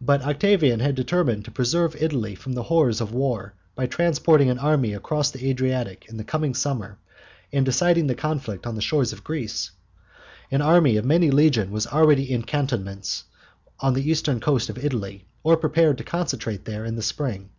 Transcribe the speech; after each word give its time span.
But 0.00 0.22
Octavian 0.22 0.80
had 0.80 0.96
determined 0.96 1.44
to 1.44 1.52
preserve 1.52 1.94
Italy 2.02 2.34
from 2.34 2.54
the 2.54 2.64
horrors 2.64 3.00
of 3.00 3.12
war, 3.12 3.54
by 3.76 3.86
transporting 3.86 4.50
an 4.50 4.58
army 4.58 4.92
across 4.94 5.30
the 5.30 5.48
Adriatic 5.48 6.06
in 6.08 6.16
the 6.16 6.24
coming 6.24 6.54
summer 6.56 6.98
and 7.52 7.64
deciding 7.64 8.08
the 8.08 8.16
conflict 8.16 8.66
on 8.66 8.74
the 8.74 8.80
shores 8.82 9.12
of 9.12 9.22
Greece. 9.22 9.70
An 10.50 10.60
army 10.60 10.96
of 10.96 11.04
many 11.04 11.30
legions 11.30 11.70
was 11.70 11.86
already 11.86 12.28
in 12.32 12.42
cantonments 12.42 13.26
on 13.78 13.94
the 13.94 14.10
eastern 14.10 14.40
coast 14.40 14.70
of 14.70 14.84
Italy, 14.84 15.28
or 15.44 15.56
prepared 15.56 15.98
to 15.98 16.02
concentrate 16.02 16.64
there 16.64 16.84
in 16.84 16.96
the 16.96 17.00
spring. 17.02 17.50